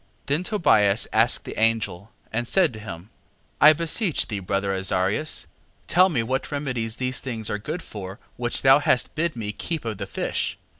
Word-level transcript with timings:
6:7. 0.23 0.25
Then 0.25 0.41
Tobias 0.43 1.07
asked 1.13 1.45
the 1.45 1.59
angel, 1.59 2.11
and 2.33 2.47
said 2.47 2.73
to 2.73 2.79
him: 2.79 3.11
I 3.61 3.71
beseech 3.71 4.27
thee, 4.29 4.39
brother 4.39 4.71
Azarias, 4.73 5.45
tell 5.85 6.09
me 6.09 6.23
what 6.23 6.51
remedies 6.51 6.95
are 6.95 6.97
these 6.97 7.19
things 7.19 7.49
good 7.63 7.83
for, 7.83 8.19
which 8.35 8.63
thou 8.63 8.79
hast 8.79 9.13
bid 9.13 9.35
me 9.35 9.51
keep 9.51 9.85
of 9.85 9.99
the 9.99 10.07
fish? 10.07 10.57